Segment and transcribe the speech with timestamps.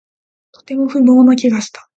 [0.51, 1.87] とても不毛な気がした